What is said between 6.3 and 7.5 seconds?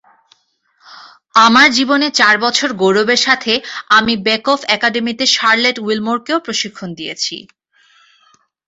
প্রশিক্ষণ দিয়েছি।